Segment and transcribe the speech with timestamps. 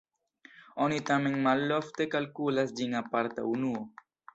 [0.85, 3.89] Oni tamen malofte kalkulas ĝin aparta unuo.